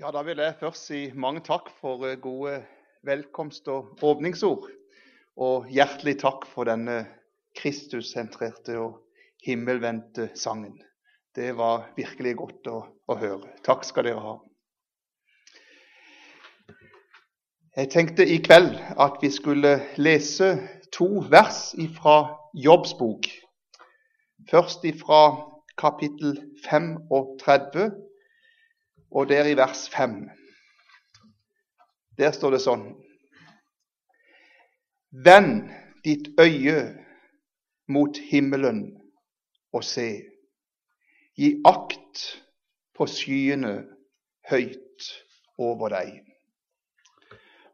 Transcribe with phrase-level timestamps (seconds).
[0.00, 2.64] Ja, Da vil jeg først si mange takk for eh, gode
[3.06, 4.64] velkomst- og åpningsord.
[5.36, 7.04] Og hjertelig takk for denne
[7.54, 8.96] Kristus-sentrerte og
[9.46, 10.80] himmelvendte sangen.
[11.36, 13.52] Det var virkelig godt å, å, høre.
[13.62, 14.32] Takk skal dere ha.
[17.76, 20.56] Jeg tenkte i kveld at vi skulle lese
[20.90, 21.68] to vers
[22.00, 22.16] fra
[22.66, 23.30] Jobbs bok.
[24.50, 25.22] Først fra
[25.78, 26.34] kapittel
[26.66, 27.94] 35
[29.14, 30.30] og der i vers 5.
[32.18, 32.84] Der står det sånn
[35.24, 35.70] Vend
[36.04, 36.78] ditt øye
[37.88, 38.80] mot himmelen
[39.72, 40.08] og se.
[41.38, 42.24] Gi akt
[42.94, 43.74] på skyene
[44.50, 45.10] høyt
[45.58, 46.18] over deg.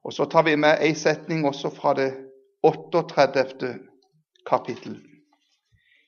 [0.05, 2.11] Og Så tar vi med ei setning også fra det
[2.63, 3.79] 38.
[4.47, 5.01] kapittel,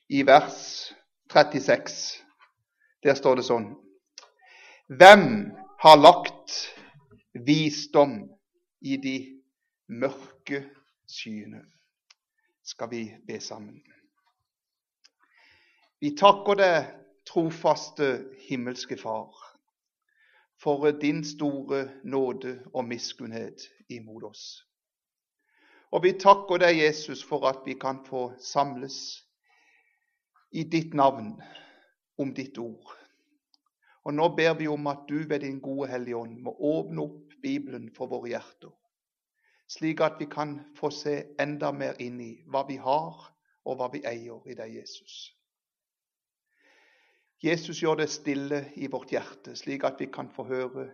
[0.09, 0.93] i vers
[1.33, 2.21] 36.
[3.03, 3.71] Der står det sånn
[4.87, 6.75] hvem har lagt
[7.33, 8.29] visdom
[8.81, 9.41] i de
[9.87, 10.65] mørke
[11.07, 11.61] skyene?
[12.63, 13.79] Skal vi be sammen.
[15.99, 16.89] Vi takker deg,
[17.23, 18.09] trofaste
[18.47, 19.31] himmelske Far,
[20.59, 24.43] for din store nåde og miskunnhet imot oss.
[25.91, 29.23] Og vi takker deg, Jesus, for at vi kan få samles
[30.51, 31.37] i ditt navn
[32.19, 33.02] om ditt ord.
[34.03, 37.35] Og nå ber vi om at du ved din gode Hellige Ånd må åpne opp
[37.43, 38.71] Bibelen for våre hjerter,
[39.67, 43.29] slik at vi kan få se enda mer inn i hva vi har,
[43.63, 45.31] og hva vi eier i deg, Jesus.
[47.43, 50.89] Jesus gjør det stille i vårt hjerte, slik at vi kan få høre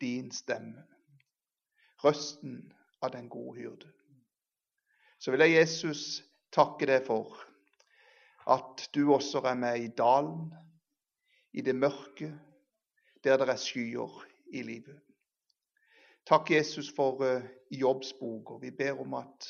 [0.00, 0.84] din stemme,
[2.04, 2.58] røsten
[3.00, 3.92] av den gode hyrde.
[5.18, 7.38] Så vil jeg, Jesus, takke deg for
[8.52, 10.50] at du også er med i dalen,
[11.56, 12.34] i det mørke,
[13.24, 15.00] der det er skyer i livet.
[16.26, 18.50] Takk, Jesus, for uh, Jobbs bok.
[18.50, 19.48] og Vi ber om at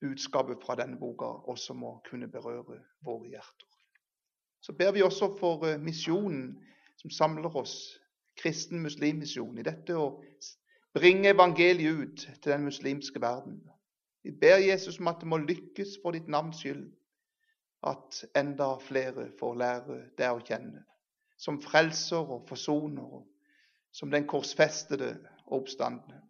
[0.00, 3.68] budskapet fra denne boka også må kunne berøre våre hjerter.
[4.60, 6.58] Så ber vi også for uh, misjonen
[6.96, 8.00] som samler oss,
[8.36, 10.10] kristen muslimmisjon, i dette å
[10.96, 13.60] bringe evangeliet ut til den muslimske verden.
[14.24, 16.88] Vi ber Jesus om at det må lykkes for ditt navns skyld,
[17.86, 20.84] at enda flere får lære deg å kjenne
[21.36, 23.26] som frelser og forsoner, og
[23.92, 26.20] som den korsfestede og oppstandende.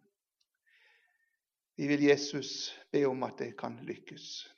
[1.77, 4.53] Vi vil Jesus be om at det kan lykkes.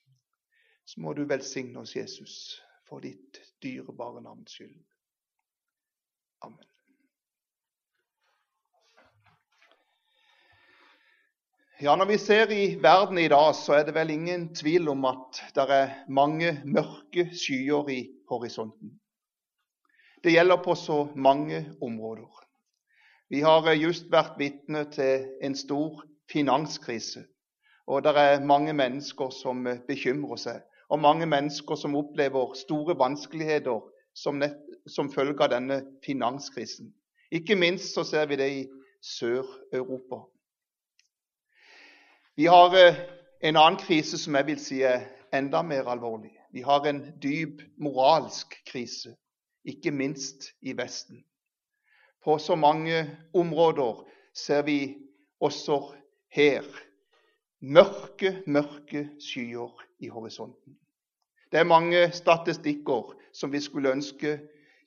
[0.86, 4.78] Så må du velsigne oss, Jesus, for ditt dyrebare navns skyld.
[6.42, 6.66] Amen.
[11.82, 15.06] Ja, Når vi ser i verden i dag, så er det vel ingen tvil om
[15.06, 18.99] at det er mange mørke skyer i horisonten.
[20.24, 22.46] Det gjelder på så mange områder.
[23.30, 27.24] Vi har eh, just vært vitne til en stor finanskrise.
[27.88, 30.58] Og det er mange mennesker som eh, bekymrer seg,
[30.90, 33.80] og mange mennesker som opplever store vanskeligheter
[34.16, 34.44] som,
[34.88, 36.92] som følge av denne finanskrisen.
[37.32, 38.68] Ikke minst så ser vi det i
[39.06, 40.26] Sør-Europa.
[42.36, 43.00] Vi har eh,
[43.40, 46.36] en annen krise som jeg vil si er enda mer alvorlig.
[46.52, 49.16] Vi har en dyp moralsk krise
[49.66, 51.24] ikke minst i Vesten.
[52.24, 54.98] På så mange områder ser vi
[55.40, 55.96] også
[56.32, 56.64] her
[57.60, 60.78] mørke, mørke skyer i horisonten.
[61.52, 64.38] Det er mange statistikker som vi skulle ønske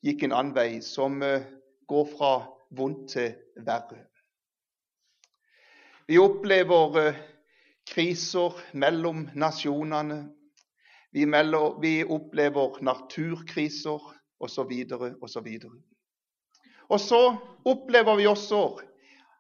[0.03, 1.45] gikk en annen vei, som eh,
[1.89, 2.33] går fra
[2.71, 3.35] vondt til
[3.67, 4.07] verre.
[6.07, 7.21] Vi opplever eh,
[7.89, 10.25] kriser mellom nasjonene.
[11.13, 11.27] Vi,
[12.09, 14.01] opplever naturkriser
[14.43, 14.73] osv.
[15.23, 15.49] osv.
[16.89, 17.21] Og så
[17.65, 18.63] opplever vi også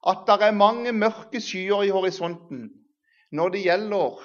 [0.06, 2.70] at det er mange mørke skyer i horisonten
[3.32, 4.22] når det gjelder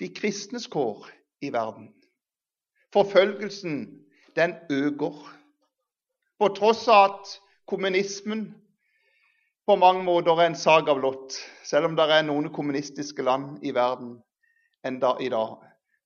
[0.00, 1.08] de kristnes kår
[1.42, 1.88] i verden.
[2.92, 4.04] Forfølgelsen,
[4.36, 5.16] den øker.
[6.38, 7.32] På tross av at
[7.66, 8.46] kommunismen
[9.66, 11.34] på mange måter er en sak av lott,
[11.64, 14.18] selv om det er noen kommunistiske land i verden
[14.86, 15.56] enda i dag,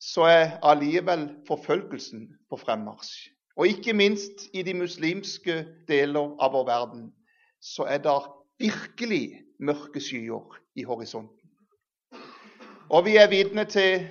[0.01, 3.29] så er allikevel forfølgelsen på fremmarsj.
[3.57, 7.11] Og ikke minst i de muslimske deler av vår verden
[7.61, 8.17] så er det
[8.61, 11.37] virkelig mørke skyer i horisonten.
[12.91, 14.07] Og vi er vitne til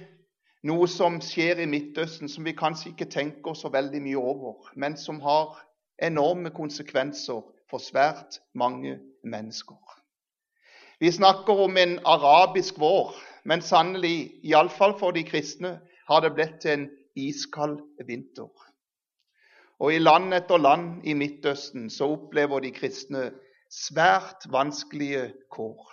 [0.63, 4.97] noe som skjer i Midtøsten som vi kanskje ikke tenker så veldig mye over, men
[4.97, 5.57] som har
[6.03, 9.80] enorme konsekvenser for svært mange mennesker.
[11.00, 13.13] Vi snakker om en arabisk vår,
[13.47, 15.77] men sannelig, iallfall for de kristne,
[16.09, 18.50] har det blitt en iskald vinter.
[19.79, 23.29] Og i land etter land i Midtøsten så opplever de kristne
[23.71, 25.85] svært vanskelige kår.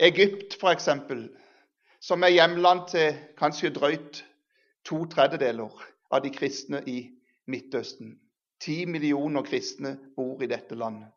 [0.00, 0.88] Egypt, f.eks.,
[2.00, 4.22] som er hjemland til kanskje drøyt
[4.84, 5.72] to tredjedeler
[6.12, 7.00] av de kristne i
[7.50, 8.14] Midtøsten.
[8.60, 11.10] Ti millioner kristne bor i dette landet.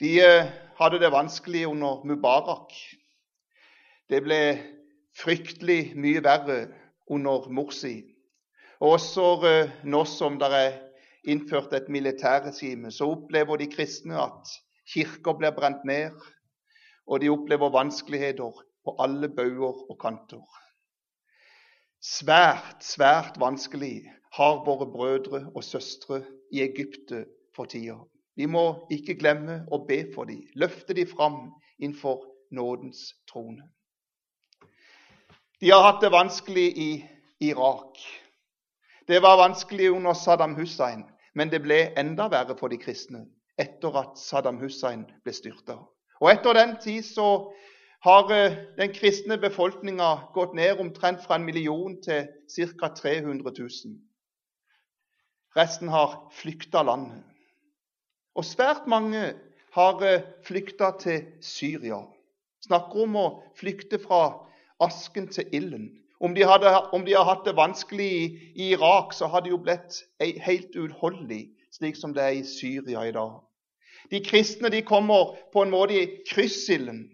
[0.00, 0.48] De eh,
[0.78, 2.72] hadde det vanskelig under Mubarak.
[4.08, 4.40] Det ble
[5.16, 6.58] fryktelig mye verre
[7.06, 8.13] under Morsi.
[8.84, 10.74] Og også eh, nå som det er
[11.32, 14.50] innført et militærregime, så opplever de kristne at
[14.92, 16.18] kirker blir brent ned,
[17.08, 20.42] og de opplever vanskeligheter på alle bauger og kanter.
[22.04, 24.02] Svært, svært vanskelig
[24.36, 26.20] har våre brødre og søstre
[26.52, 27.22] i Egypte
[27.56, 27.96] for tida.
[28.36, 31.38] Vi må ikke glemme å be for dem, løfte dem fram
[31.78, 32.20] innenfor
[32.52, 33.64] nådens trone.
[35.62, 36.90] De har hatt det vanskelig i
[37.48, 37.96] Irak.
[39.08, 41.04] Det var vanskelig under Saddam Hussein,
[41.34, 43.26] men det ble enda verre for de kristne
[43.60, 45.76] etter at Saddam Hussein ble styrta.
[46.22, 47.26] Og etter den tid så
[48.04, 52.26] har eh, den kristne befolkninga gått ned omtrent fra en million til
[52.80, 52.90] ca.
[52.96, 53.94] 300 000.
[55.56, 57.22] Resten har flykta landet.
[58.34, 59.34] Og svært mange
[59.76, 62.00] har eh, flykta til Syria.
[62.64, 63.26] Snakker om å
[63.58, 64.22] flykte fra
[64.82, 65.90] asken til ilden.
[66.20, 68.26] Om de, hadde, om de har hatt det vanskelig i,
[68.70, 73.12] Irak, så har det jo blitt helt uutholdelig, slik som det er i Syria i
[73.12, 73.40] dag.
[74.10, 77.06] De kristne de kommer på en måte i kryssilden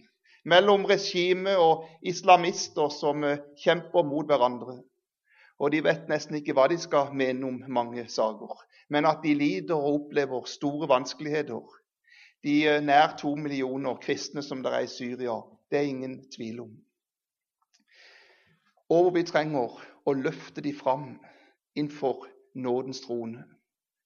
[0.44, 4.80] mellom regime og islamister som eh, kjemper mot hverandre.
[5.60, 8.64] Og de vet nesten ikke hva de skal mene om mange saker.
[8.88, 11.62] Men at de lider og opplever store vanskeligheter.
[12.44, 16.64] De eh, nær to millioner kristne som det er i Syria, det er ingen tvil
[16.66, 16.72] om.
[18.90, 21.12] Og vi trenger å løfte de fram
[21.74, 23.44] innenfor nådens trone.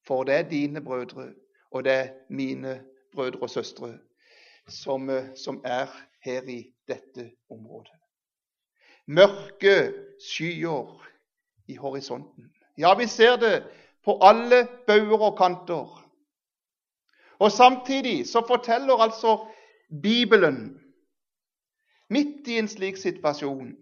[0.06, 1.32] For det er dine brødre
[1.74, 3.98] og det er mine brødre og søstre
[4.68, 5.86] som, eh, som er
[6.20, 7.98] her i dette området.
[9.06, 9.92] Mørke
[10.30, 11.08] skyer
[11.68, 12.52] i horisonten.
[12.78, 13.64] Ja, vi ser det
[14.04, 16.10] på alle bauger og kanter.
[17.38, 19.46] Og samtidig så forteller altså
[20.02, 20.80] Bibelen,
[22.10, 23.76] midt i en slik situasjon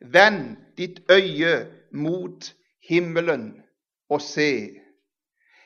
[0.00, 2.50] Vend ditt øye mot
[2.88, 3.62] himmelen
[4.10, 4.80] og se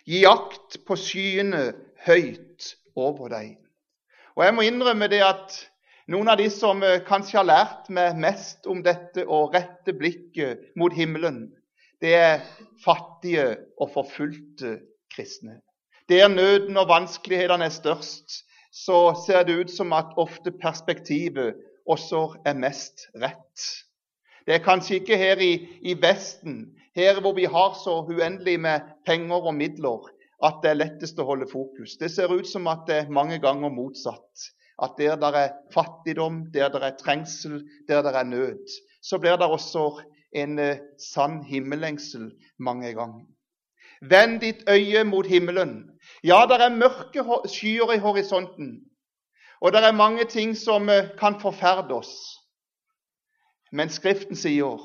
[0.08, 1.66] Gi akt på skyene
[2.06, 3.58] høyt over deg.
[4.38, 5.56] Og Jeg må innrømme det at
[6.08, 10.62] noen av de som eh, kanskje har lært meg mest om dette å rette blikket
[10.80, 11.50] mot himmelen,
[12.00, 12.46] det er
[12.84, 14.78] fattige og forfulgte
[15.12, 15.58] kristne.
[16.08, 22.38] Der nøden og vanskelighetene er størst, så ser det ut som at ofte perspektivet også
[22.48, 23.68] er mest rett.
[24.48, 25.52] Det er kanskje ikke her i,
[25.84, 26.62] i Vesten
[26.96, 30.08] her hvor vi har så uendelig med penger og midler
[30.44, 31.98] at det er lettest å holde fokus.
[32.00, 34.46] Det ser ut som at det er mange ganger motsatt.
[34.80, 39.36] At der det er fattigdom, der det er trengsel, der det er nød, så blir
[39.36, 40.00] det også
[40.32, 43.26] en eh, sann himmellengsel mange ganger.
[44.00, 45.90] Vend ditt øye mot himmelen.
[46.24, 48.78] Ja, det er mørke skyer i horisonten,
[49.60, 52.14] og det er mange ting som eh, kan forferde oss.
[53.70, 54.80] Men Skriften sier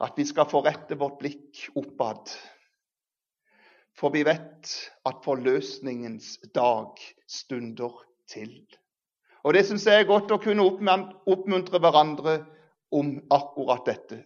[0.00, 2.28] at vi skal få rette vårt blikk oppad.
[3.96, 4.74] For vi vet
[5.08, 7.96] at forløsningens dag stunder
[8.28, 8.52] til.
[9.44, 12.40] Og Det syns jeg er godt å kunne oppmuntre hverandre
[12.92, 14.22] om akkurat dette.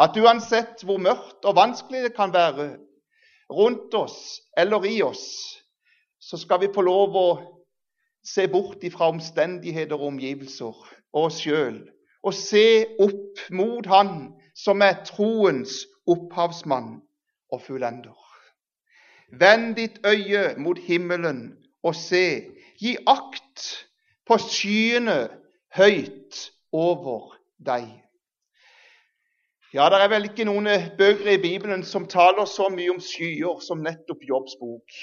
[0.00, 2.72] At uansett hvor mørkt og vanskelig det kan være
[3.50, 5.26] rundt oss eller i oss,
[6.18, 7.28] så skal vi få lov å
[8.26, 10.74] se bort ifra omstendigheter og omgivelser
[11.12, 11.82] og oss sjøl,
[12.22, 16.98] og se opp mot Han som er troens opphavsmann
[17.52, 18.16] og fullender.
[19.30, 22.50] Vend ditt øye mot himmelen og se.
[22.80, 23.86] Gi akt
[24.26, 25.28] på skyene
[25.76, 27.86] høyt over deg.
[29.74, 30.66] Ja, Det er vel ikke noen
[30.98, 34.96] bøker i Bibelen som taler så mye om skyer som nettopp Jobbs bok.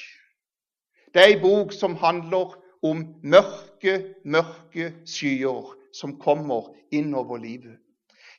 [1.13, 3.93] Det er ei bok som handler om mørke,
[4.25, 7.77] mørke skyer som kommer innover livet.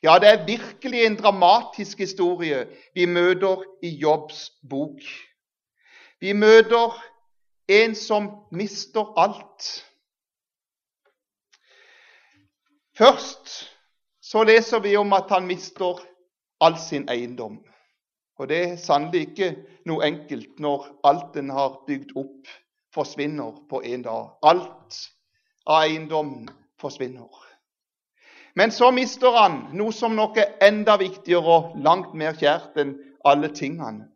[0.03, 5.01] Ja, det er virkelig en dramatisk historie vi møter i Jobbs bok.
[6.19, 6.95] Vi møter
[7.67, 9.67] en som mister alt.
[12.97, 13.69] Først
[14.21, 15.99] så leser vi om at han mister
[16.61, 17.59] all sin eiendom.
[18.39, 19.51] Og det er sannelig ikke
[19.87, 22.47] noe enkelt når alt en har bygd opp,
[22.95, 24.31] forsvinner på en dag.
[24.43, 24.99] Alt
[25.67, 26.47] av eiendommen
[26.79, 27.48] forsvinner.
[28.59, 32.97] Men så mister han noe som nok er enda viktigere og langt mer kjært enn
[33.23, 34.09] alle tingene.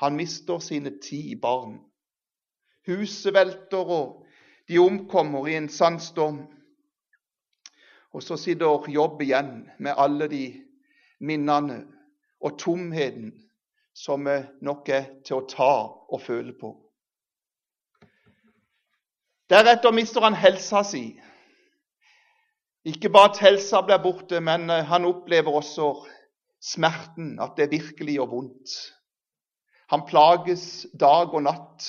[0.00, 1.74] Han mister sine ti barn.
[2.88, 4.22] Huset velter, og
[4.64, 6.38] de omkommer i en sandstorm.
[8.16, 10.46] Og så sitter Jobb igjen med alle de
[11.20, 11.82] minnene
[12.40, 13.34] og tomheten
[13.92, 14.24] som
[14.64, 15.74] nok er til å ta
[16.08, 16.72] og føle på.
[19.52, 21.10] Deretter mister han helsa si.
[22.84, 25.92] Ikke bare at helsa blir borte, men eh, han opplever også
[26.62, 28.74] smerten, at det virkelig gjør vondt.
[29.92, 31.86] Han plages dag og natt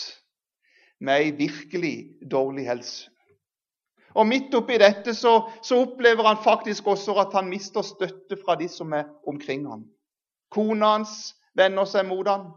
[1.04, 1.96] med ei virkelig
[2.32, 3.10] dårlig helse.
[4.14, 8.56] Og Midt oppi dette så, så, opplever han faktisk også at han mister støtte fra
[8.60, 9.88] de som er omkring ham.
[10.54, 12.52] Kona hans vender seg mot ham,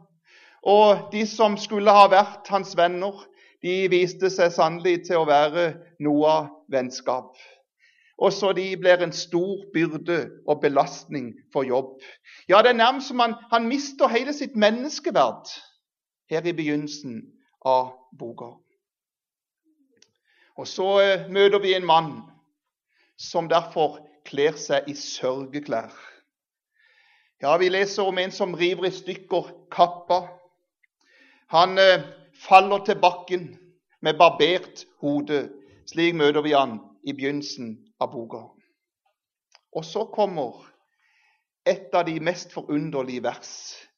[0.63, 3.25] og de som skulle ha vært hans venner,
[3.65, 5.71] de viste seg sannelig til å være
[6.05, 7.33] noe av vennskap.
[8.19, 12.01] Også de blir en stor byrde og belastning for jobb.
[12.49, 15.51] Ja, det er nærmest som han, han mister hele sitt menneskeverd
[16.31, 17.21] her i begynnelsen
[17.61, 18.55] av boka.
[20.57, 22.13] Og så eh, møter vi en mann
[23.21, 25.93] som derfor kler seg i sørgeklær.
[27.43, 30.23] Ja, vi leser om en som river i stykker kappa.
[31.53, 32.09] Han eh,
[32.49, 33.51] faller til bakken
[34.01, 35.51] med barbert hode.
[35.87, 38.43] Slik møter vi han i begynnelsen av boka.
[39.77, 40.65] Og så kommer
[41.67, 43.53] et av de mest forunderlige vers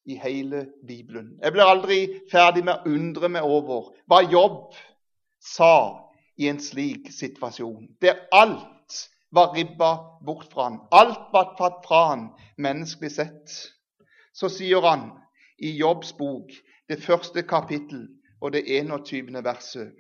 [0.09, 1.35] i hele Bibelen.
[1.43, 1.99] Jeg blir aldri
[2.33, 4.73] ferdig med å undre meg over hva Jobb
[5.39, 8.97] sa i en slik situasjon, der alt
[9.31, 9.91] var ribba
[10.25, 10.81] bort fra han.
[10.91, 13.57] Alt var tatt fra han menneskelig sett.
[14.33, 15.11] Så sier han
[15.59, 16.53] i Jobbs bok,
[16.89, 18.07] det første kapittel
[18.41, 19.35] og det 21.
[19.45, 19.93] verset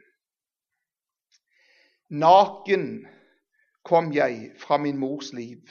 [2.09, 3.05] Naken
[3.88, 5.64] kom jeg fra min mors liv,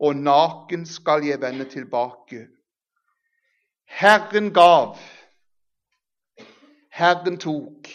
[0.00, 2.46] og naken skal jeg vende tilbake.
[3.84, 4.96] Herren gav,
[6.90, 7.88] Herren tok.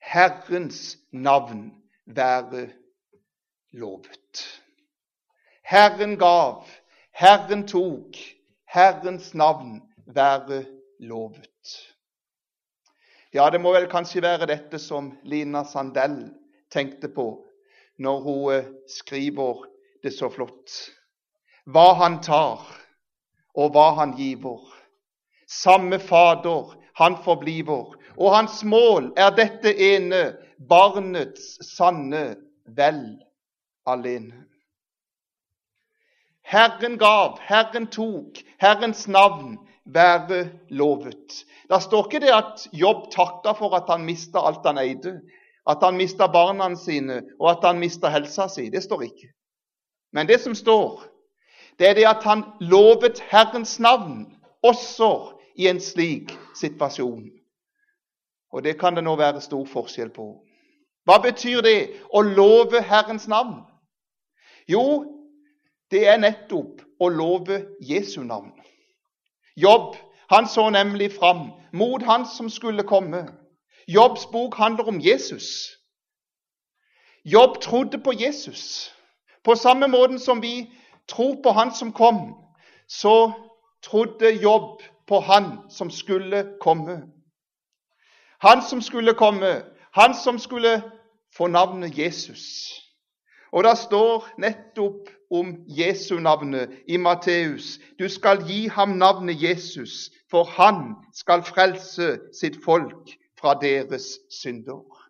[0.00, 1.72] Herrens navn
[2.06, 2.68] være
[3.72, 4.60] lovet.
[5.62, 6.66] Herren gav,
[7.10, 8.16] Herren tok,
[8.64, 10.64] Herrens navn være
[10.98, 11.72] lovet.
[13.34, 16.28] Ja, det må vel kanskje være dette som Lina Sandell
[16.70, 17.26] tenkte på
[17.98, 19.66] når hun eh, skriver
[20.02, 20.72] det så flott.
[21.64, 22.62] Hva han tar,
[23.54, 24.62] og hva han giver.
[25.48, 30.24] Samme Fader han forbliver, og hans mål er dette ene,
[30.68, 32.36] barnets sanne
[32.76, 33.04] vel
[33.86, 34.44] alene.
[36.44, 41.44] Herren gav, Herren tok, Herrens navn være lovet.
[41.68, 45.18] Da står ikke det at Jobb takka for at han mista alt han eide,
[45.66, 48.68] at han mista barna sine og at han mista helsa si.
[48.68, 49.28] Det står ikke.
[50.12, 51.02] Men det som står,
[51.78, 54.26] det er det at han lovet Herrens navn
[54.62, 57.30] også i en slik situasjon.
[58.52, 60.28] Og det kan det nå være stor forskjell på.
[61.04, 61.78] Hva betyr det
[62.14, 63.64] å love Herrens navn?
[64.70, 65.04] Jo,
[65.90, 68.52] det er nettopp å love Jesu navn.
[69.56, 69.96] Jobb
[70.30, 73.26] han så nemlig fram mot han som skulle komme.
[73.88, 75.44] Jobbs bok handler om Jesus.
[77.24, 78.94] Jobb trodde på Jesus.
[79.44, 80.70] På samme måte som vi
[81.08, 82.34] tror på Han som kom,
[82.88, 83.32] så
[83.82, 87.02] trodde Jobb på Han som skulle komme.
[88.44, 89.62] Han som skulle komme,
[89.92, 90.82] han som skulle
[91.36, 92.40] få navnet Jesus.
[93.52, 97.78] Og det står nettopp om Jesu-navnet i Matteus.
[97.98, 105.04] Du skal gi ham navnet Jesus, for han skal frelse sitt folk fra deres synder.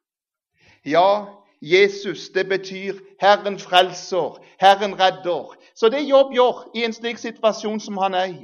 [0.84, 1.24] Ja,
[1.62, 5.56] Jesus, det betyr Herren frelser, Herren redder.
[5.74, 8.42] Så det Jobb gjør i en slik situasjon som han er i,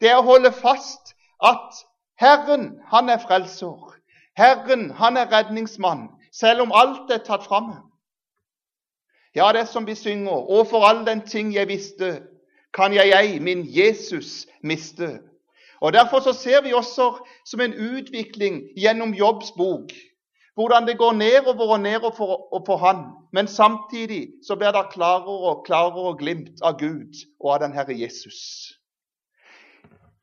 [0.00, 1.80] det er å holde fast at
[2.20, 3.96] Herren, han er frelser.
[4.36, 7.72] Herren, han er redningsmann, selv om alt er tatt fram.
[9.34, 10.36] Ja, det er som vi synger.
[10.36, 12.20] Og for all den ting jeg visste,
[12.74, 15.18] kan jeg ei min Jesus miste.
[15.84, 17.10] Og Derfor så ser vi også
[17.44, 19.92] som en utvikling gjennom Jobbs bok
[20.54, 22.96] hvordan det går nedover og nedover for, for han,
[23.32, 27.96] men samtidig så blir det klarere og klarere glimt av Gud og av den Herre
[27.98, 28.38] Jesus.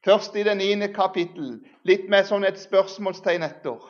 [0.05, 3.83] Først i det niende kapittel, litt med sånn et spørsmålstegn etter,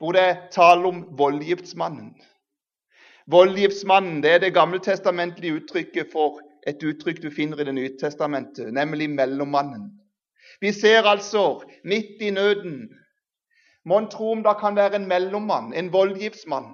[0.00, 2.16] hvor det er tale om voldgiftsmannen.
[3.30, 8.72] Voldgiftsmannen det er det gammeltestamentlige uttrykket for et uttrykk du finner i Det nye testamentet,
[8.74, 9.92] nemlig mellommannen.
[10.60, 12.88] Vi ser altså midt i nøden
[13.86, 16.72] Mon tro om det kan være en mellommann, en voldgiftsmann.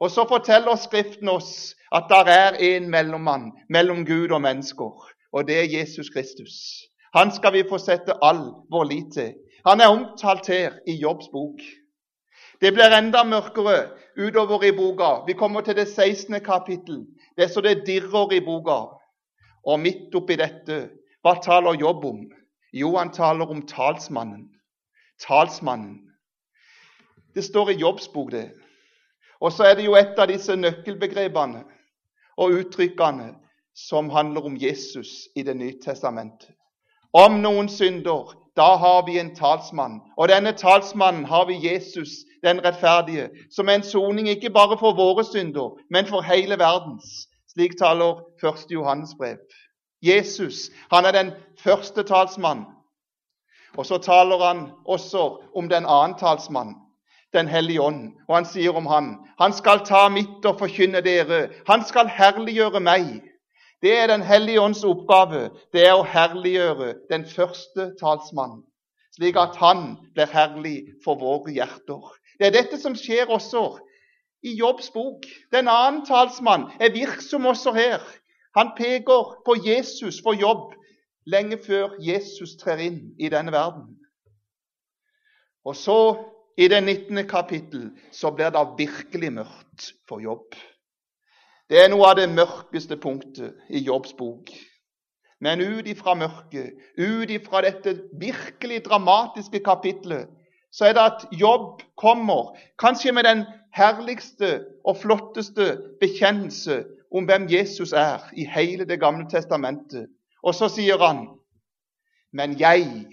[0.00, 4.92] Og så forteller Skriften oss at det er en mellommann mellom Gud og mennesker,
[5.32, 6.52] og det er Jesus Kristus.
[7.14, 9.34] Han skal vi få sette all vår lit til.
[9.66, 11.58] Han er omtalt her i Jobbs bok.
[12.60, 15.24] Det blir enda mørkere utover i boka.
[15.26, 16.40] Vi kommer til det 16.
[16.40, 17.02] kapittel.
[17.36, 18.78] Det er så det dirrer i boka.
[19.66, 20.78] Og midt oppi dette,
[21.22, 22.20] hva taler Jobb om?
[22.72, 24.48] Jo, han taler om talsmannen.
[25.20, 26.00] Talsmannen.
[27.34, 28.50] Det står i Jobbsbok, det.
[29.40, 31.64] Og så er det jo et av disse nøkkelbegrepene
[32.36, 33.34] og uttrykkene
[33.76, 36.50] som handler om Jesus i Det nye testamentet.
[37.12, 40.00] Om noen synder, da har vi en talsmann.
[40.16, 42.08] Og denne talsmannen har vi Jesus,
[42.44, 47.28] den rettferdige, som er en soning ikke bare for våre synder, men for hele verdens.
[47.52, 48.66] Slik taler 1.
[48.70, 49.36] Johannes brev.
[50.02, 52.64] Jesus han er den første talsmann.
[53.76, 56.74] Og så taler han også om den annen talsmann,
[57.32, 58.12] Den hellige ånd.
[58.28, 61.48] Og han sier om han Han skal ta mitt og forkynne dere.
[61.66, 63.20] Han skal herliggjøre meg.
[63.82, 65.50] Det er Den hellige ånds oppgave.
[65.72, 68.62] Det er å herliggjøre den første talsmannen,
[69.16, 72.00] slik at han blir herlig for våre hjerter.
[72.38, 73.78] Det er dette som skjer også
[74.42, 75.26] i Jobbs bok.
[75.52, 78.00] Den annen talsmann er virksom også her.
[78.56, 80.72] Han peker på Jesus for jobb
[81.26, 83.90] lenge før Jesus trer inn i denne verden.
[85.66, 85.98] Og så,
[86.56, 87.26] i det 19.
[87.28, 90.56] kapittel, så blir det virkelig mørkt for jobb.
[91.68, 94.52] Det er noe av det mørkeste punktet i Jobbs bok.
[95.42, 100.30] Men ut ifra mørket, ut ifra dette virkelig dramatiske kapitlet,
[100.72, 103.44] så er det at Jobb kommer, kanskje med den
[103.74, 106.84] herligste og flotteste bekjennelse
[107.16, 110.08] om hvem Jesus er i hele Det gamle testamentet.
[110.42, 111.26] Og så sier han,
[112.32, 113.06] men jeg,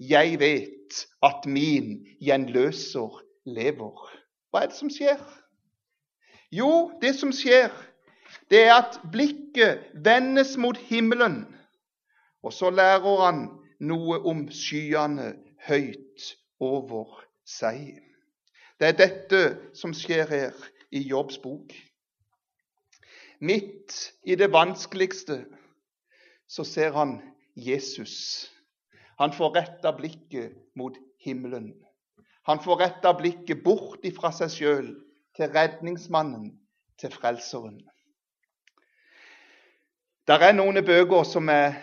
[0.00, 4.08] jeg vet at min gjenløser lever.
[4.50, 5.20] Hva er det som skjer?
[6.50, 7.70] Jo, det som skjer,
[8.50, 11.44] det er at blikket vendes mot himmelen.
[12.42, 13.44] Og så lærer han
[13.80, 15.34] noe om skyene
[15.68, 18.00] høyt over seg.
[18.80, 19.42] Det er dette
[19.76, 21.74] som skjer her i Jobbs bok.
[23.40, 25.44] Midt i det vanskeligste
[26.48, 27.20] så ser han
[27.56, 28.50] Jesus.
[29.16, 31.72] Han får retta blikket mot himmelen.
[32.42, 34.90] Han får retta blikket bort ifra seg sjøl
[35.36, 36.52] til redningsmannen,
[37.00, 37.80] til Frelseren.
[40.28, 41.74] Der er noen bøker som jeg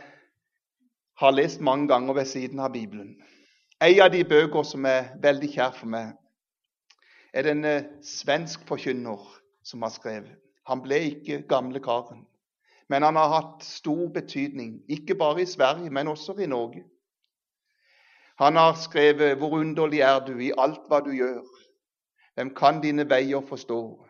[1.17, 3.15] har lest mange ganger ved siden av Bibelen.
[3.81, 6.13] En av de bøker som er veldig kjær for meg,
[7.33, 7.73] er denne
[8.05, 9.25] svensk forkynner
[9.65, 10.37] som har skrevet.
[10.67, 12.25] Han ble ikke gamle karen,
[12.89, 16.83] men han har hatt stor betydning, ikke bare i Sverige, men også i Norge.
[18.37, 21.47] Han har skrevet 'Hvor underlig er du i alt hva du gjør'.
[22.35, 24.05] Hvem kan dine veier forstå?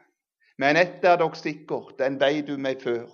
[0.58, 3.08] Men ett er dog sikkert, den vei du meg før.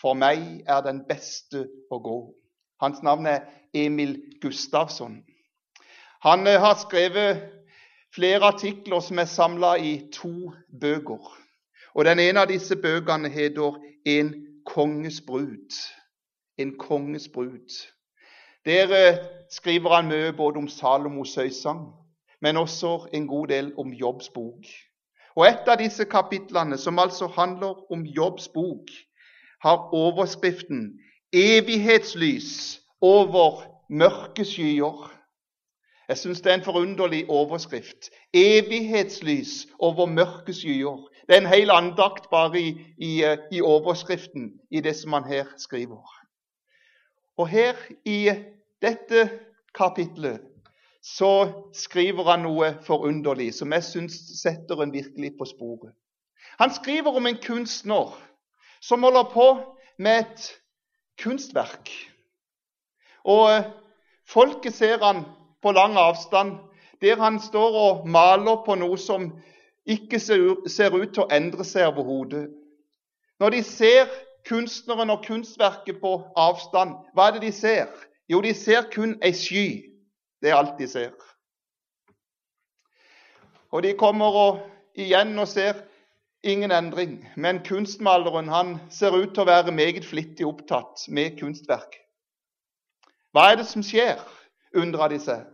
[0.00, 2.34] For meg er den beste å gå.
[2.80, 5.24] Hans navn er Emil Gustavsson.
[6.22, 7.40] Han eh, har skrevet
[8.14, 11.39] flere artikler som er samla i to bøker.
[11.94, 15.74] Og Den ene av disse bøkene heter 'En konges brud'.
[16.58, 17.86] En konges brud.
[18.64, 19.18] Der eh,
[19.50, 21.92] skriver han mye både om Salomos høysang,
[22.40, 24.64] men også en god del om Jobbs bok.
[25.36, 28.88] Og Et av disse kapitlene, som altså handler om Jobbs bok,
[29.62, 31.00] har overskriften
[31.32, 35.10] 'Evighetslys over mørke skyer'.
[36.08, 38.10] Jeg syns det er en forunderlig overskrift.
[38.34, 41.09] Evighetslys over mørke skyer.
[41.30, 43.10] Det er en hel andakt bare i, i,
[43.54, 46.02] i overskriften i det som han her skriver.
[47.38, 48.32] Og her i
[48.82, 49.28] dette
[49.70, 50.40] kapitlet
[51.06, 55.92] så skriver han noe forunderlig som jeg syns setter en virkelig på sporet.
[56.58, 58.10] Han skriver om en kunstner
[58.82, 59.46] som holder på
[60.02, 60.50] med et
[61.22, 61.94] kunstverk.
[63.22, 63.70] Og eh,
[64.26, 65.22] folket ser han
[65.62, 66.56] på lang avstand,
[67.00, 69.30] der han står og maler på noe som
[69.86, 72.48] ikke ser ut til å endre seg overhodet.
[73.40, 74.10] Når de ser
[74.48, 77.88] kunstneren og kunstverket på avstand, hva er det de ser?
[78.30, 79.68] Jo, de ser kun ei sky.
[80.40, 81.14] Det er alt de ser.
[83.70, 84.60] Og de kommer og,
[84.98, 85.84] igjen og ser
[86.42, 87.20] ingen endring.
[87.36, 91.98] Men kunstmaleren han ser ut til å være meget flittig opptatt med kunstverk.
[93.32, 94.20] Hva er det som skjer?
[94.76, 95.46] undra de seg.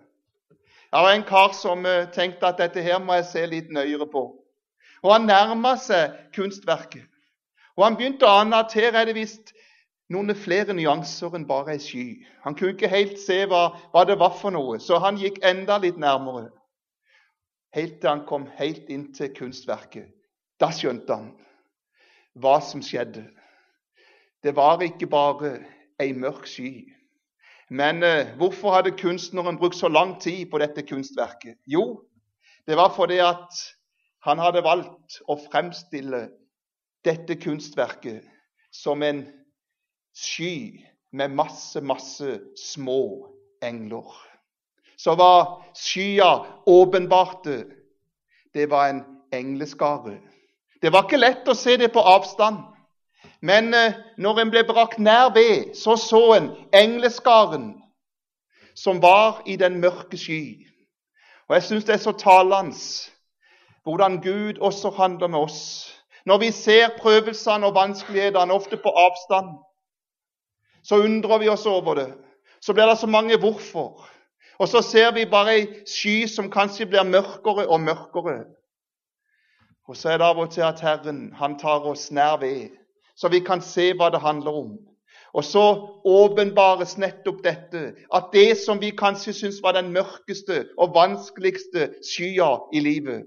[0.93, 4.07] Det var en kar som eh, tenkte at dette her må jeg se litt nøyere
[4.11, 4.25] på.
[5.03, 7.05] Og Han nærma seg kunstverket.
[7.77, 9.53] Og Han begynte å ane at her er det visst
[10.13, 12.05] noen flere nyanser enn bare ei sky.
[12.45, 15.81] Han kunne ikke helt se hva, hva, det var for noe, så han gikk enda
[15.83, 16.49] litt nærmere.
[17.75, 20.13] Helt til han kom helt inn til kunstverket.
[20.63, 21.33] Da skjønte han
[22.41, 23.27] hva som skjedde.
[24.45, 25.59] Det var ikke bare
[26.01, 26.87] ei mørk sky.
[27.71, 31.59] Men eh, hvorfor hadde kunstneren brukt så lang tid på dette kunstverket?
[31.67, 32.03] Jo,
[32.67, 33.55] Det var fordi at
[34.27, 36.29] han hadde valgt å fremstille
[37.07, 38.25] dette kunstverket
[38.75, 39.21] som en
[40.15, 43.31] sky med masse, masse små
[43.63, 44.11] engler.
[44.99, 47.65] Så var skya åpenbarte.
[48.55, 50.19] Det var en engleskare.
[50.83, 52.59] Det var ikke lett å se det på avstand.
[53.41, 57.75] Men eh, når en ble brakt nær ved, så så en engleskaren
[58.77, 60.67] som var i den mørke sky.
[61.49, 62.77] Og Jeg syns det er så talende
[63.87, 65.93] hvordan Gud også handler med oss.
[66.27, 69.59] Når vi ser prøvelsene og vanskelighetene, ofte på avstand,
[70.83, 72.15] så undrer vi oss over det.
[72.61, 74.09] Så blir det så mange hvorfor.
[74.59, 78.45] Og så ser vi bare ei sky som kanskje blir mørkere og mørkere.
[79.89, 82.71] Og så er det av og til at Herren han tar oss nær ved,
[83.17, 84.77] så vi kan se hva det handler om.
[85.37, 85.65] Og så
[86.05, 92.55] åpenbares nettopp dette, at det som vi kanskje syns var den mørkeste og vanskeligste skya
[92.73, 93.27] i livet,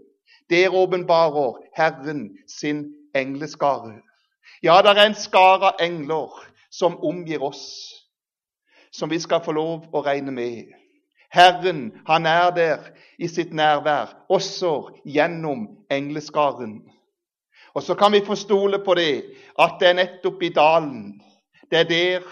[0.50, 4.00] der åpenbarer Herren sin engleskare.
[4.64, 6.34] Ja, det er en skare av engler
[6.72, 7.94] som omgir oss,
[8.92, 10.74] som vi skal få lov å regne med.
[11.30, 16.82] Herren, han er der i sitt nærvær, også gjennom engleskaren.
[17.74, 21.20] Og så kan vi få stole på det, at det er nettopp i dalen.
[21.70, 22.30] Det er der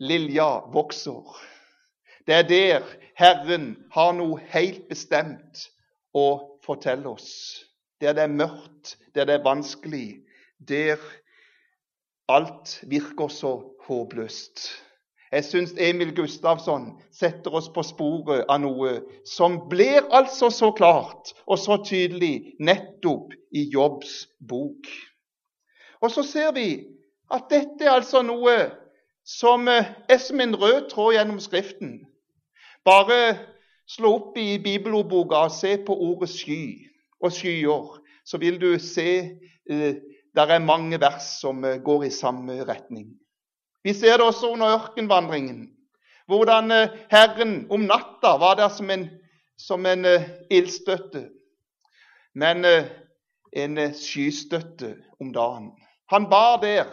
[0.00, 1.24] lilja vokser.
[2.26, 5.66] Det er der Herren har noe helt bestemt
[6.16, 7.64] å fortelle oss.
[8.00, 10.22] Der det er mørkt, der det er vanskelig,
[10.56, 11.00] der
[12.28, 13.52] alt virker så
[13.88, 14.68] håpløst.
[15.30, 18.96] Jeg syns Emil Gustavsson setter oss på sporet av noe
[19.28, 24.90] som blir altså så klart og så tydelig nettopp i Jobbs bok.
[26.02, 26.68] Og så ser vi
[27.30, 28.56] at dette er altså noe
[29.22, 32.00] som er som en rød tråd gjennom Skriften.
[32.84, 33.38] Bare
[33.86, 36.62] slå opp i bibelordboka og se på ordet sky
[37.20, 39.10] og skyer, så vil du se
[39.70, 39.94] eh,
[40.34, 43.12] der er mange vers som eh, går i samme retning.
[43.84, 45.70] Vi ser det også under ørkenvandringen.
[46.26, 49.08] Hvordan eh, Herren om natta var der som en,
[49.58, 51.28] som en uh, ildstøtte,
[52.34, 52.86] men uh,
[53.52, 55.72] en skystøtte om dagen.
[56.10, 56.84] Han bar der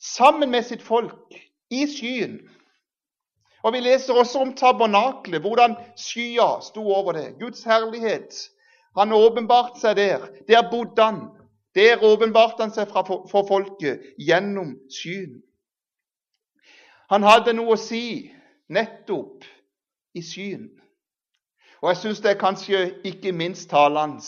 [0.00, 1.34] sammen med sitt folk
[1.70, 2.40] i skyen.
[3.62, 7.34] Og Vi leser også om tabernaklet, hvordan skya sto over det.
[7.40, 8.34] Guds herlighet.
[8.98, 10.28] Han åpenbarte seg der.
[10.48, 11.18] Der bodde han.
[11.74, 15.42] Der åpenbarte han seg for folket gjennom skyen.
[17.12, 18.32] Han hadde noe å si
[18.72, 19.44] nettopp
[20.16, 20.68] i skyen.
[21.82, 24.24] Og jeg syns det er kanskje ikke minst talende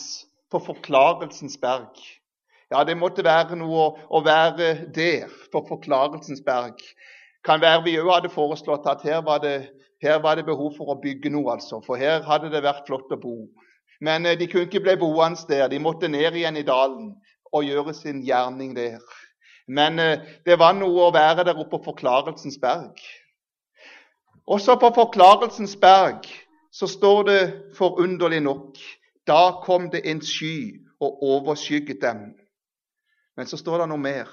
[0.51, 1.97] på Forklarelsens berg.
[2.69, 6.77] Ja, det måtte være noe å være der på Forklarelsens berg.
[7.45, 9.71] Kan være vi òg hadde foreslått at her var, det,
[10.03, 11.79] her var, det, behov for å bygge noe, altså.
[11.85, 13.35] For her hadde det vært flott å bo.
[13.99, 15.67] Men eh, de kunne ikke bli boende der.
[15.71, 17.13] De måtte ned igjen i dalen
[17.51, 18.99] og gjøre sin gjerning der.
[19.69, 22.97] Men eh, det var noe å være der oppe på Forklarelsens berg.
[24.49, 26.25] Også på Forklarelsens berg
[26.73, 27.41] så står det
[27.77, 28.79] forunderlig nok
[29.29, 32.17] da kom det en sky og overskygget dem.
[33.37, 34.31] Men så står det noe mer.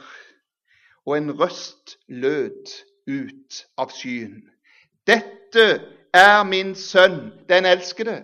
[1.06, 2.72] Og en røst lød
[3.06, 4.40] ut av skyen.
[5.06, 5.66] Dette
[6.16, 8.22] er min sønn, den elskede.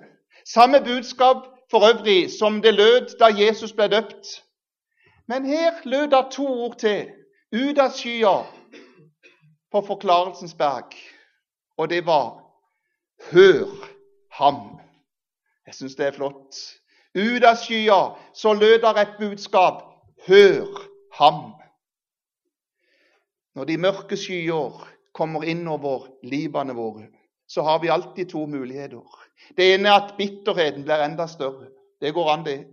[0.49, 4.43] Samme budskap for øvrig som det lød da Jesus ble døpt.
[5.27, 7.11] Men her lød det to ord til,
[7.53, 8.37] ut av skya,
[9.73, 10.97] på Forklarelsens berg.
[11.77, 12.45] Og det var
[13.31, 13.67] 'Hør
[14.31, 14.81] ham'.
[15.67, 16.57] Jeg syns det er flott.
[17.15, 19.83] Ut av skya så lød det et budskap
[20.27, 20.67] 'Hør
[21.13, 21.63] ham'.
[23.55, 27.07] Når de mørke skyer kommer innover livene våre,
[27.49, 29.19] så har vi alltid to muligheter.
[29.57, 31.69] Det ene er at bitterheten blir enda større.
[32.01, 32.67] Det går an, det.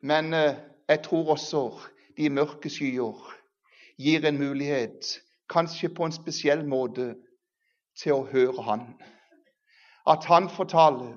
[0.00, 0.54] Men eh,
[0.88, 1.80] jeg tror også
[2.16, 3.34] de mørke skyer
[3.98, 5.20] gir en mulighet,
[5.50, 7.14] kanskje på en spesiell måte,
[7.94, 8.86] til å høre Han.
[10.06, 11.14] At Han fortaler,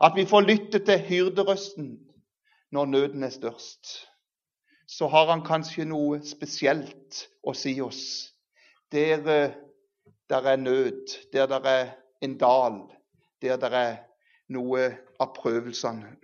[0.00, 1.90] at vi får lytte til hyrderøsten
[2.72, 4.08] når nøden er størst.
[4.88, 8.32] Så har Han kanskje noe spesielt å si oss.
[8.92, 9.52] Der eh,
[10.28, 12.80] der er nød, der der er en dal,
[13.42, 13.96] der der er
[14.48, 16.16] noe av prøvelsene.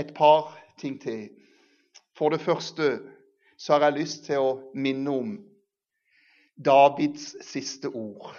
[0.00, 1.28] Et par ting til.
[2.16, 2.98] For det første
[3.58, 5.32] så har jeg lyst til å minne om
[6.64, 8.34] Davids siste ord.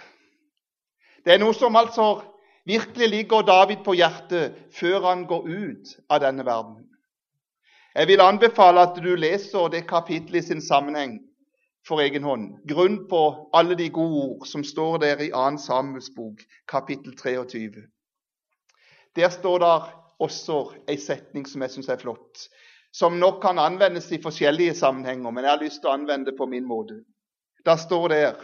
[1.24, 2.22] Det er noe som altså
[2.66, 6.86] virkelig ligger David på hjertet før han går ut av denne verden.
[7.94, 11.20] Jeg vil anbefale at du leser det kapittelet i sin sammenheng.
[11.88, 12.60] for egen hånd.
[12.68, 15.58] Grunn på alle de gode ord som står der i 2.
[15.58, 17.82] Samuels bok, kapittel 23.
[19.16, 20.58] Der står der også
[20.90, 22.46] ei setning som jeg syns er flott,
[22.92, 26.38] som nok kan anvendes i forskjellige sammenhenger, men jeg har lyst til å anvende det
[26.38, 27.02] på min måte.
[27.66, 28.34] Da står der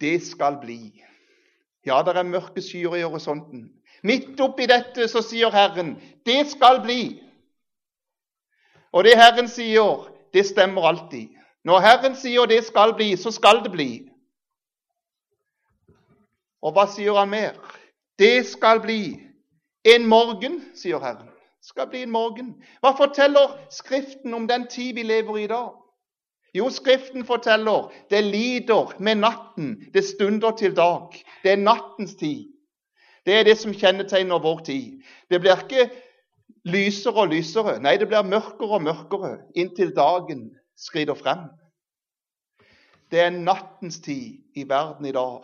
[0.00, 1.02] Det skal bli.
[1.86, 3.70] Ja, det er mørke skyer i horisonten.
[4.02, 5.94] Midt oppi dette så sier Herren,
[6.26, 7.22] det skal bli.
[8.92, 11.32] Og det Herren sier, det stemmer alltid.
[11.64, 13.90] Når Herren sier det skal bli, så skal det bli.
[16.62, 17.56] Og hva sier han mer?
[18.18, 19.25] Det skal bli
[19.86, 21.30] en morgen, sier Herren.
[21.62, 22.54] Skal bli en morgen.
[22.82, 25.74] Hva forteller Skriften om den tid vi lever i i dag?
[26.54, 31.14] Jo, Skriften forteller det lider med natten, det stunder til dag.
[31.42, 32.46] Det er nattens tid.
[33.26, 35.02] Det er det som kjennetegner vår tid.
[35.30, 35.90] Det blir ikke
[36.64, 37.78] lysere og lysere.
[37.82, 41.48] Nei, det blir mørkere og mørkere inntil dagen skrider frem.
[43.10, 45.42] Det er nattens tid i verden i dag.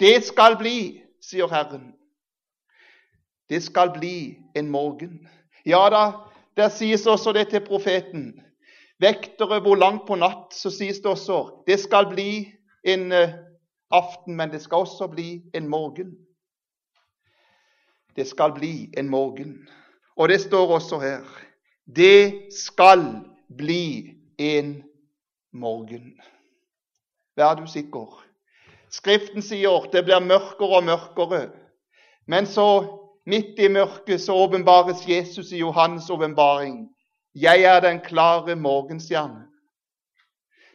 [0.00, 1.92] Det skal bli, sier Herren.
[3.50, 5.28] Det skal bli en morgen.
[5.66, 6.04] Ja da,
[6.56, 8.40] der sies også det til profeten.
[9.00, 12.52] Vektere hvor langt på natt, så sies det også det skal bli
[12.84, 13.36] en uh,
[13.90, 16.14] aften, men det skal også bli en morgen.
[18.16, 19.68] Det skal bli en morgen.
[20.16, 21.24] Og det står også her
[21.96, 23.24] det skal
[23.56, 24.82] bli en
[25.52, 26.20] morgen.
[27.36, 28.20] Vær du sikker.
[28.90, 31.40] Skriften sier det blir mørkere og mørkere.
[32.26, 32.66] Men så,
[33.30, 36.88] midt i mørket, så åpenbares Jesus i Johannes' åpenbaring.
[37.34, 39.46] Jeg er den klare morgenstjerne.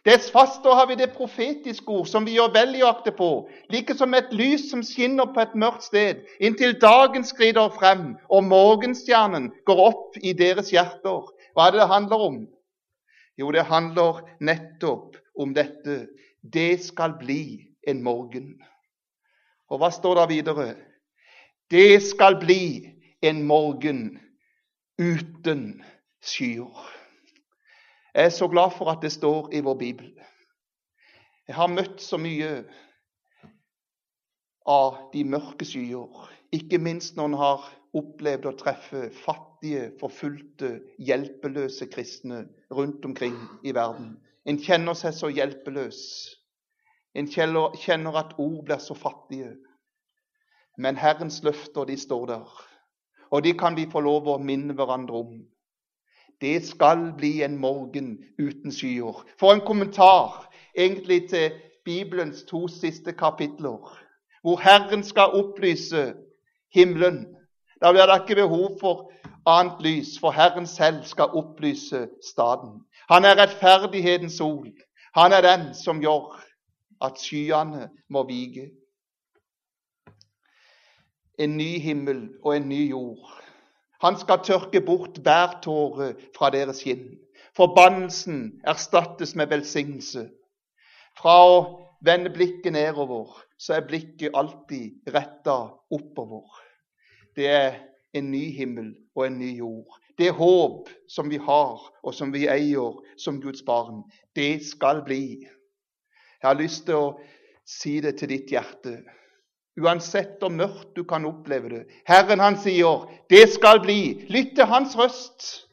[0.05, 3.47] Dess fastere har vi det profetiske ord, som vi gjør vel i å akte på,
[3.73, 8.45] like som et lys som skinner på et mørkt sted, inntil dagen skrider frem og
[8.45, 11.25] morgenstjernen går opp i deres hjerter.
[11.57, 12.37] Hva er det det handler om?
[13.41, 16.05] Jo, det handler nettopp om dette.
[16.53, 18.53] Det skal bli en morgen.
[19.73, 20.67] Og hva står der videre?
[21.71, 22.93] Det skal bli
[23.25, 24.19] en morgen
[25.01, 25.83] uten
[26.21, 26.91] skyer.
[28.13, 30.11] Jeg er så glad for at det står i vår bibel.
[31.47, 32.51] Jeg har møtt så mye
[34.69, 41.89] av de mørke skyer, ikke minst når en har opplevd å treffe fattige, forfulgte, hjelpeløse
[41.89, 44.19] kristne rundt omkring i verden.
[44.45, 46.01] En kjenner seg så hjelpeløs.
[47.17, 49.55] En kjenner at ord blir så fattige.
[50.77, 52.65] Men Herrens løfter, de står der.
[53.31, 55.37] Og de kan vi få lov å minne hverandre om.
[56.41, 59.23] Det skal bli en morgen uten skyer.
[59.39, 63.79] For en kommentar egentlig til Bibelens to siste kapitler,
[64.41, 66.13] hvor Herren skal opplyse
[66.73, 67.25] himmelen
[67.81, 69.11] da blir det ikke behov for
[69.45, 72.79] annet lys, for Herren selv skal opplyse staden.
[73.09, 74.71] Han er rettferdighetens sol.
[75.15, 76.39] Han er den som gjør
[77.03, 78.71] at skyene må vige.
[81.37, 83.31] En ny himmel og en ny jord.
[84.03, 87.15] Han skal tørke bort hver tåre fra deres kinn.
[87.55, 90.27] Forbannelsen erstattes med velsignelse.
[91.15, 91.57] Fra å
[92.05, 95.57] vende blikket nedover, så er blikket alltid retta
[95.95, 96.47] oppover.
[97.35, 97.77] Det er
[98.15, 99.95] en ny himmel og en ny jord.
[100.17, 104.03] Det håp som vi har, og som vi eier som Guds barn,
[104.35, 105.43] det skal bli.
[106.39, 107.07] Jeg har lyst til å
[107.67, 108.99] si det til ditt hjerte.
[109.81, 111.83] Uansett hvor mørkt du kan oppleve det.
[112.07, 114.25] Herren han sier, 'Det skal bli'.
[114.29, 115.67] Lytt til hans røst.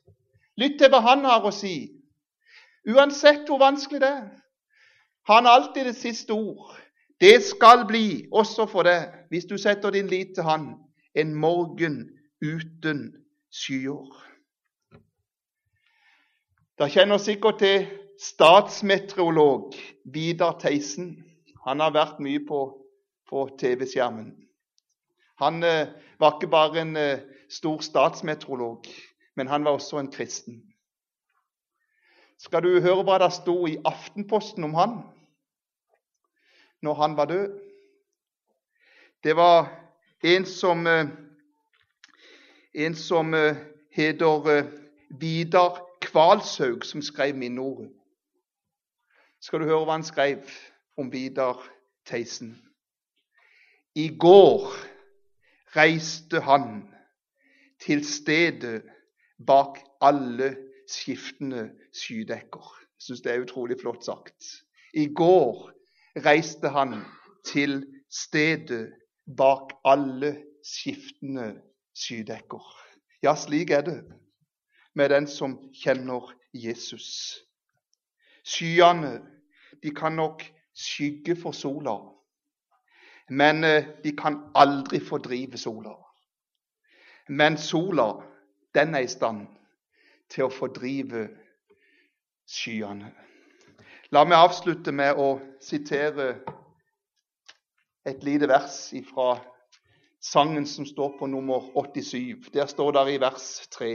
[0.56, 1.90] Lytt til hva han har å si.
[2.88, 4.30] Uansett hvor vanskelig det er.
[5.30, 6.74] Han har alltid det siste ord.
[7.20, 10.74] Det skal bli også for deg, hvis du setter din lit til han
[11.14, 12.10] en morgen
[12.42, 13.12] uten
[13.54, 14.10] skyer.
[16.78, 17.86] Da kjenner sikkert til
[18.18, 21.24] statsmeteorolog Vidar Theisen.
[21.66, 22.81] Han har vært mye på,
[23.32, 24.34] på TV-skjermen.
[25.40, 25.88] Han eh,
[26.20, 28.84] var ikke bare en eh, stor statsmeteorolog,
[29.36, 30.60] men han var også en kristen.
[32.38, 34.96] Skal du høre hva det sto i Aftenposten om han
[36.82, 37.52] når han var død?
[39.22, 39.70] Det var
[40.22, 41.06] en som, eh,
[42.74, 43.56] en som eh,
[43.90, 44.66] heter eh,
[45.20, 47.92] Vidar Kvalshaug, som skrev minneordet.
[49.40, 50.50] Skal du høre hva han skrev
[50.98, 51.62] om Vidar
[52.06, 52.71] Theisen?
[53.94, 54.72] I går
[55.76, 56.88] reiste han
[57.80, 58.82] til stedet
[59.46, 60.56] bak alle
[60.88, 62.70] skiftende skydekker.
[62.80, 64.64] Jeg syns det er utrolig flott sagt.
[64.94, 65.72] I går
[66.24, 67.02] reiste han
[67.44, 68.92] til stedet
[69.36, 71.54] bak alle skiftende
[71.94, 72.64] skydekker.
[73.22, 73.98] Ja, slik er det
[74.94, 77.36] med den som kjenner Jesus.
[78.44, 79.20] Skyene
[79.82, 81.96] de kan nok skygge for sola,
[83.28, 85.94] men eh, de kan aldri fordrive sola.
[87.28, 88.12] Men sola,
[88.74, 89.46] den er i stand
[90.30, 91.28] til å fordrive
[92.48, 93.12] skyene.
[94.12, 96.34] La meg avslutte med å sitere
[98.04, 98.76] et lite vers
[99.08, 99.36] fra
[100.22, 102.50] sangen som står på nummer 87.
[102.52, 103.94] Der står det i vers 3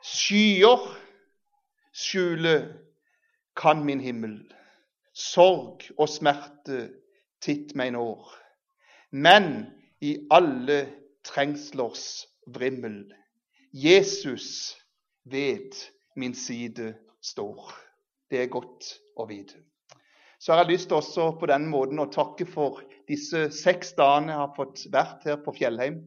[0.00, 0.86] Skyer
[1.92, 2.54] skjule
[3.56, 4.38] kan min himmel,
[5.12, 6.86] sorg og smerte
[7.44, 8.30] titt meg når.
[9.10, 9.66] Men
[10.00, 10.82] i alle
[11.26, 13.04] trengslers vrimmel,
[13.72, 14.76] Jesus
[15.24, 15.76] ved
[16.16, 17.74] min side står.
[18.30, 19.60] Det er godt å vite.
[20.40, 24.40] Så har jeg lyst også på den måten å takke for disse seks dagene jeg
[24.40, 26.00] har fått vært her på Fjellheim.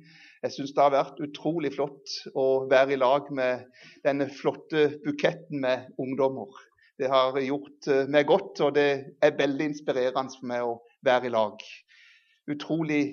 [0.43, 3.67] Jeg syns det har vært utrolig flott å være i lag med
[4.03, 6.49] denne flotte buketten med ungdommer.
[6.99, 8.89] Det har gjort eh, meg godt, og det
[9.23, 10.73] er veldig inspirerende for meg å
[11.05, 11.63] være i lag.
[12.51, 13.03] Utrolig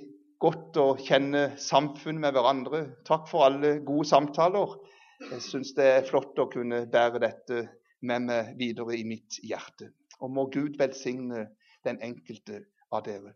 [0.40, 2.84] godt å kjenne samfunn med hverandre.
[3.08, 4.78] Takk for alle gode samtaler.
[5.20, 7.64] Jeg syns det er flott å kunne bære dette
[8.08, 9.90] med meg videre i mitt hjerte.
[10.20, 11.46] Og må Gud velsigne
[11.84, 13.34] den enkelte av dere.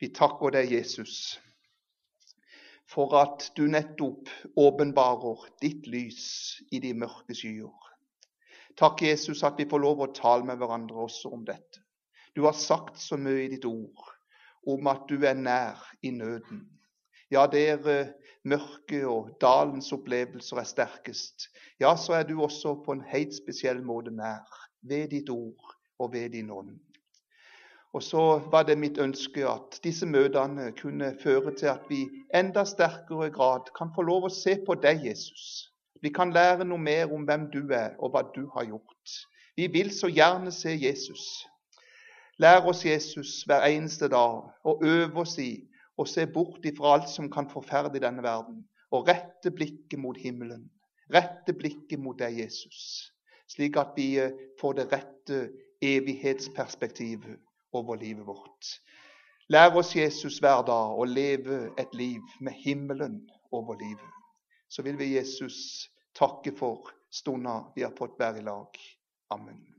[0.00, 1.38] Vi takker deg, Jesus,
[2.90, 4.28] for at du nettopp
[4.60, 6.26] åpenbarer ditt lys
[6.74, 7.72] i de mørke skyer.
[8.76, 11.80] Takk, Jesus, at vi får lov å tale med hverandre også om dette.
[12.36, 14.10] Du har sagt så mye i ditt ord
[14.66, 16.64] om at du er nær i nøden.
[17.30, 18.12] Ja, der
[18.44, 21.48] mørket og dalens opplevelser er sterkest,
[21.80, 24.44] ja, så er du også på en helt spesiell måte nær
[24.82, 26.76] ved ditt ord og ved din ånd.
[27.94, 32.02] Og så var det mitt ønske at disse møtene kunne føre til at vi
[32.34, 35.70] enda sterkere grad kan få lov å se på deg, Jesus.
[36.02, 39.14] Vi kan lære noe mer om hvem du er, og hva du har gjort.
[39.56, 41.46] Vi vil så gjerne se Jesus.
[42.42, 47.10] Lær oss Jesus hver eneste dag, og øve oss i og se bort ifra alt
[47.10, 50.70] som kan forferde denne verden, og rette blikket mot himmelen.
[51.14, 53.12] Rette blikket mot deg, Jesus,
[53.50, 55.40] slik at vi eh, får det rette
[55.84, 57.38] evighetsperspektivet
[57.72, 58.72] over livet vårt.
[59.52, 63.20] Lær oss, Jesus, hver dag å leve et liv med himmelen
[63.52, 64.10] over livet.
[64.68, 68.82] Så vil vi Jesus takke for stunda vi har fått være i lag.
[69.30, 69.73] Amen.